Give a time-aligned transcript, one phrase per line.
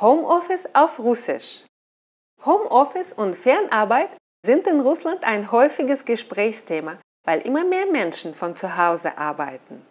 [0.00, 1.62] Homeoffice auf Russisch.
[2.46, 4.08] Homeoffice und Fernarbeit
[4.46, 9.86] sind in Russland ein häufiges Gesprächsthema, weil immer mehr Menschen von zu Hause arbeiten.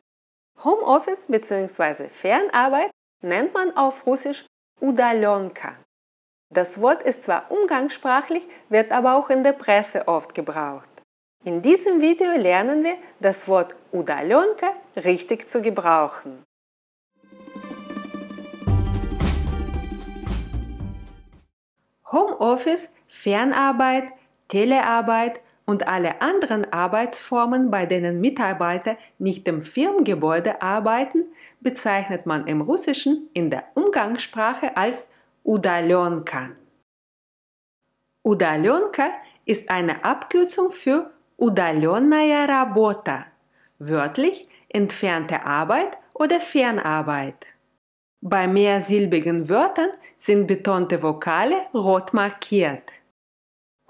[0.64, 2.10] Homeoffice bzw.
[2.10, 2.90] Fernarbeit
[3.22, 4.48] nennt man auf Russisch
[4.82, 5.76] Udalonka.
[6.52, 10.90] Das Wort ist zwar umgangssprachlich, wird aber auch in der Presse oft gebraucht.
[11.46, 16.44] In diesem Video lernen wir, das Wort Udalonka richtig zu gebrauchen.
[22.11, 24.13] Homeoffice, Fernarbeit,
[24.49, 31.25] Telearbeit und alle anderen Arbeitsformen, bei denen Mitarbeiter nicht im Firmengebäude arbeiten,
[31.61, 35.09] bezeichnet man im Russischen in der Umgangssprache als
[35.43, 36.51] Udalonka.
[38.23, 39.11] Udalonka
[39.45, 43.27] ist eine Abkürzung für Udalenная работа,
[43.79, 47.47] wörtlich entfernte Arbeit oder Fernarbeit.
[48.21, 52.91] Bei mehrsilbigen Wörtern sind betonte Vokale rot markiert.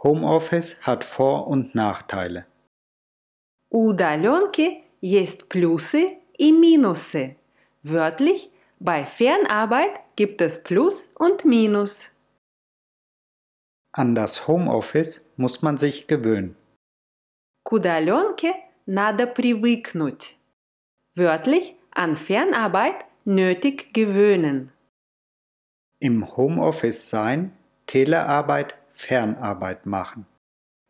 [0.03, 2.47] Homeoffice hat Vor- und Nachteile.
[3.71, 7.37] У удаленки есть плюсы и минусы.
[7.83, 12.11] Wörtlich, bei Fernarbeit gibt es Plus und Minus.
[13.93, 16.57] An das Homeoffice muss man sich gewöhnen.
[17.65, 18.53] К удаленке
[18.87, 20.37] надо привыкнуть.
[21.15, 24.73] Wörtlich, an Fernarbeit nötig gewöhnen.
[25.99, 27.53] Im Homeoffice sein,
[27.87, 30.27] Telearbeit, Fernarbeit machen.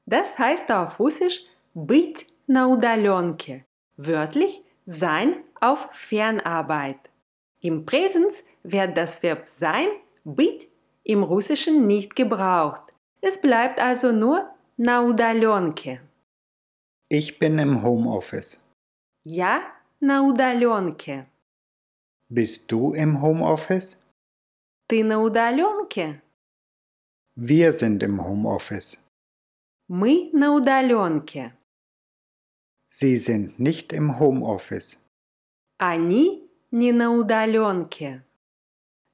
[0.06, 3.64] Das heißt auf Russisch быть на удаленке.
[3.96, 6.98] Wörtlich sein auf Fernarbeit.
[7.62, 9.88] Im Präsens wird das Verb sein,
[10.24, 10.68] быть,
[11.04, 12.82] im Russischen nicht gebraucht.
[13.20, 16.00] Es bleibt also nur на удаленке.
[17.08, 18.60] Ich bin im Homeoffice.
[19.24, 19.62] Я
[20.00, 21.26] на удаленке.
[22.28, 23.96] Bist du im Homeoffice?
[24.88, 26.20] Ты на удаленке?
[27.36, 28.98] Wir sind im Homeoffice.
[29.88, 31.52] Мы на удаленке.
[32.90, 34.96] Sie sind nicht im Homeoffice.
[35.78, 38.22] Они не на удаленке.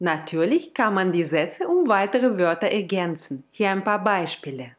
[0.00, 3.44] Natürlich kann man die Sätze um weitere Wörter ergänzen.
[3.50, 4.76] Hier ein paar Beispiele.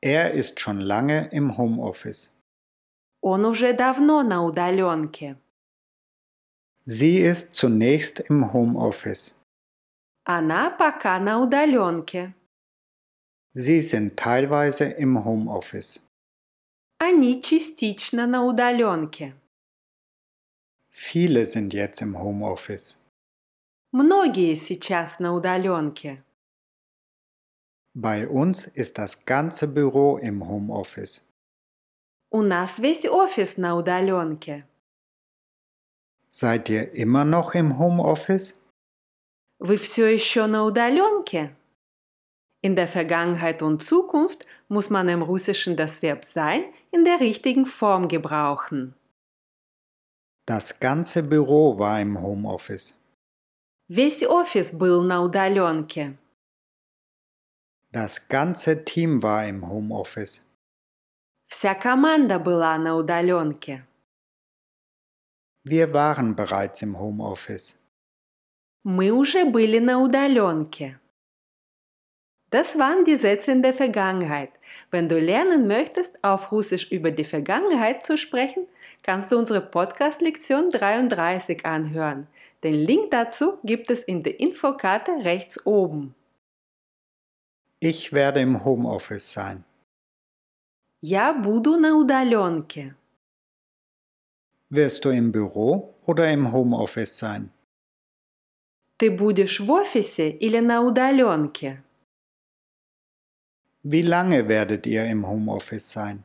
[0.00, 2.30] Er ist schon lange im Homeoffice.
[3.22, 5.36] Он уже давно на удаленке.
[6.86, 9.34] Sie ist zunächst im Homeoffice.
[10.24, 12.34] Она пока на удаленке.
[13.54, 16.00] Sie sind teilweise im Homeoffice.
[16.98, 19.34] Они частично на удаленке.
[20.90, 22.96] Viele sind jetzt im Homeoffice.
[23.92, 26.22] Многие сейчас на удаленке.
[27.94, 31.22] Bei uns ist das ganze Büro im Homeoffice.
[32.30, 34.64] У нас весь офис на удаленке.
[36.34, 38.56] Seid ihr immer noch im Homeoffice?
[39.58, 41.54] Вы все еще на удаленке?
[42.62, 47.66] In der Vergangenheit und Zukunft muss man im Russischen das Verb sein in der richtigen
[47.66, 48.94] Form gebrauchen.
[50.46, 52.94] Das ganze Büro war im Homeoffice.
[53.88, 56.16] Весь офис был на удаленке.
[57.92, 60.40] Das ganze Team war im Homeoffice.
[61.44, 63.84] Вся команда была на удаленке.
[65.64, 67.76] Wir waren bereits im Homeoffice.
[68.82, 70.98] Мы уже были на удаленке.
[72.50, 74.50] Das waren die Sätze in der Vergangenheit.
[74.90, 78.66] Wenn du lernen möchtest, auf Russisch über die Vergangenheit zu sprechen,
[79.02, 82.26] kannst du unsere Podcast-Lektion 33 anhören.
[82.64, 86.14] Den Link dazu gibt es in der Infokarte rechts oben.
[87.78, 89.64] Ich werde im Homeoffice sein.
[91.02, 92.94] Я буду на удаленке.
[94.70, 97.50] Wirst du im Büro oder im Homeoffice sein?
[98.98, 101.82] Ты будешь в офисе или на удаленке?
[103.82, 106.22] Wie lange werdet ihr im Homeoffice sein?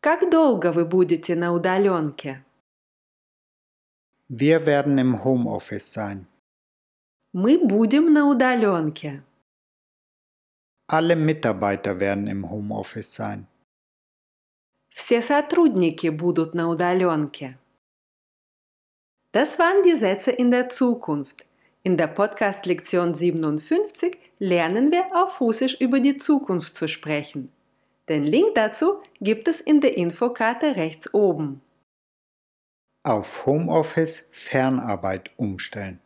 [0.00, 2.44] Как долго вы будете на удаленке?
[4.28, 6.26] Wir werden im Homeoffice sein.
[7.32, 9.22] Мы будем на удаленке.
[10.86, 13.46] Alle Mitarbeiter werden im Homeoffice sein.
[14.98, 17.58] Все сотрудники будут на удаленке.
[19.32, 21.44] Das waren die Sätze in der Zukunft.
[21.82, 27.50] In der Podcast-Lektion 57 lernen wir auf Russisch über die Zukunft zu sprechen.
[28.08, 31.60] Den Link dazu gibt es in der Infokarte rechts oben.
[33.02, 36.00] Auf Homeoffice Fernarbeit umstellen.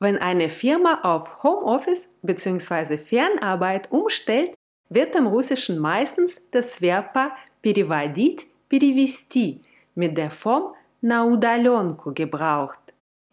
[0.00, 2.98] Wenn eine Firma auf Homeoffice bzw.
[2.98, 4.54] Fernarbeit umstellt,
[4.88, 7.14] wird im Russischen meistens das Verb
[7.62, 9.60] переводить, перевести
[9.94, 12.80] mit der Form на удаленку gebraucht.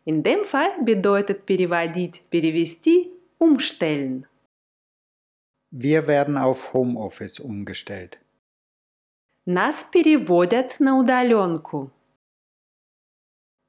[0.05, 4.25] In dem Fall bedeutet переводить, перевести umstellen.
[5.71, 8.17] Wir werden auf Homeoffice umgestellt.
[9.45, 11.91] Нас переводят на удаленку.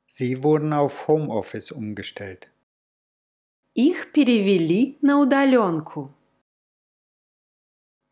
[0.06, 2.49] Sie wurden auf Homeoffice umgestellt.
[3.75, 6.10] Их перевели на удаленку.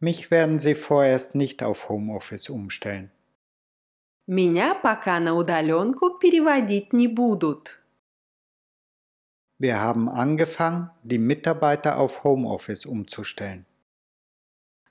[0.05, 3.11] Mich werden Sie vorerst nicht auf Homeoffice umstellen.
[4.27, 7.81] Меня пока на удаленку переводить не будут.
[9.59, 13.67] Wir haben angefangen, die Mitarbeiter auf Homeoffice umzustellen.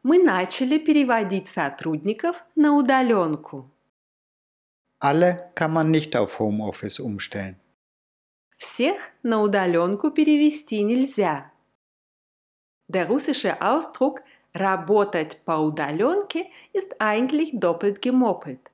[0.04, 3.72] Мы начали переводить сотрудников на удаленку.
[5.00, 7.56] Alle kann man nicht auf Homeoffice umstellen.
[8.58, 11.52] Всех на удаленку перевести нельзя.
[12.88, 14.22] Der russische Ausdruck
[14.54, 18.72] работать по удаленке ist eigentlich doppelt gemoppelt,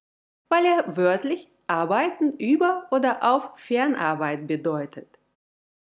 [0.49, 5.07] weil er wörtlich arbeiten über oder auf Fernarbeit bedeutet.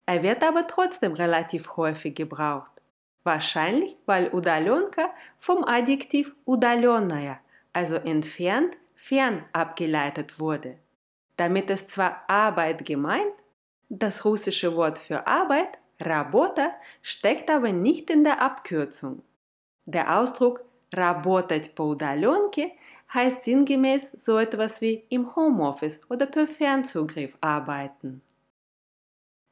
[0.07, 2.73] Er wird aber trotzdem relativ häufig gebraucht.
[3.25, 7.41] Wahrscheinlich, weil удаленка vom Adjektiv удаленная,
[7.73, 10.79] also entfernt, fern abgeleitet wurde.
[11.37, 13.33] Damit ist zwar Arbeit gemeint,
[13.89, 19.23] das russische Wort für Arbeit, работа, steckt aber nicht in der Abkürzung.
[19.87, 22.73] Der Ausdruck работать по удаленке
[23.13, 28.23] heißt sinngemäß so etwas wie im Homeoffice oder per Fernzugriff arbeiten.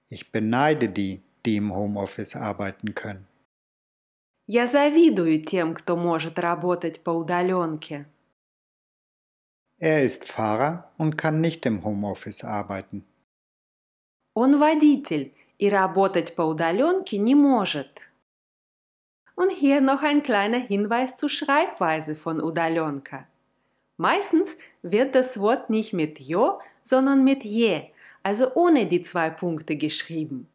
[0.08, 3.26] Ich beneide die, die im Homeoffice arbeiten können.
[4.46, 8.06] Я завидую тем, кто может работать по удаленке.
[9.78, 13.04] Er ist Fahrer und kann nicht im Homeoffice arbeiten.
[14.34, 18.00] Он водитель и работать по удаленке не может.
[19.35, 23.27] Und hier noch ein kleiner Hinweis zur Schreibweise von Udalonka.
[23.97, 24.49] Meistens
[24.81, 27.83] wird das Wort nicht mit Jo, sondern mit Je,
[28.23, 30.49] also ohne die zwei Punkte geschrieben.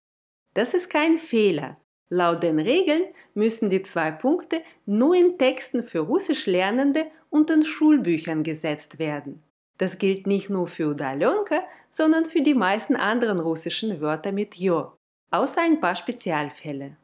[0.55, 1.77] Das ist kein Fehler.
[2.09, 3.05] Laut den Regeln
[3.35, 9.43] müssen die zwei Punkte nur in Texten für Russischlernende und in Schulbüchern gesetzt werden.
[9.79, 14.93] Das gilt nicht nur für Udalonka, sondern für die meisten anderen russischen Wörter mit Jo,
[15.31, 16.97] außer ein paar Spezialfälle.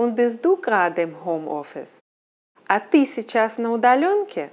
[0.00, 2.00] Und bist du gerade im Homeoffice?
[2.68, 4.50] А ты сейчас на удаленке?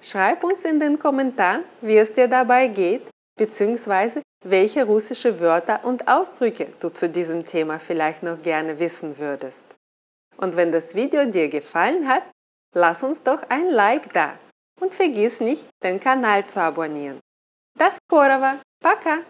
[0.00, 3.02] Schreib uns in den Kommentaren, wie es dir dabei geht,
[3.36, 9.62] beziehungsweise welche russische Wörter und Ausdrücke du zu diesem Thema vielleicht noch gerne wissen würdest.
[10.36, 12.22] Und wenn das Video dir gefallen hat,
[12.74, 14.38] lass uns doch ein Like da
[14.80, 17.18] und vergiss nicht, den Kanal zu abonnieren.
[17.76, 18.60] До скорого!
[18.80, 19.24] Пока!